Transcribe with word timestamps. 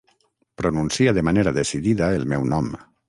Pronuncia 0.55 1.13
de 1.17 1.21
manera 1.27 1.53
decidida 1.59 2.09
el 2.21 2.27
meu 2.33 2.49
nom. 2.55 2.73